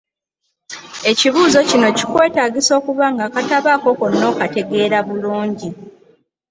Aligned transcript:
Ekibuuzo 1.11 1.59
kino 1.69 1.87
kikwetaagisa 1.97 2.71
okuba 2.79 3.05
ng’akatabo 3.13 3.69
ako 3.75 3.89
konna 3.99 4.25
okategeera 4.33 4.97
bulungi. 5.07 5.69